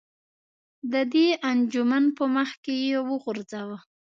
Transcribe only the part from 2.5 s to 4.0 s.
کې یې وغورځوه.